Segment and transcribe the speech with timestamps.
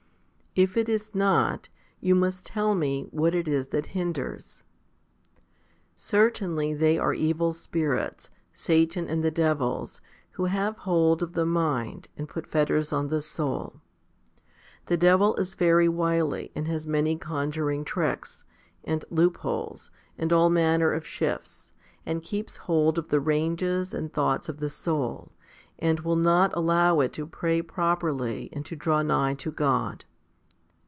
[0.53, 1.69] If it is not,
[2.01, 4.65] you must tell me what it is that hinders.
[5.95, 10.01] .Certainly they are evil spirits, Satan and the devils,
[10.31, 13.79] who have hold of the mind, and put fetters on the soul.
[14.87, 18.43] The devil is very wily, and has many conjuring tricks,
[18.83, 21.71] and loopholes, and all manner of shifts,
[22.05, 25.31] and keeps hold of the ranges and thoughts of the soul,
[25.79, 30.03] and will not allow it to pray properly and to draw nigh to God.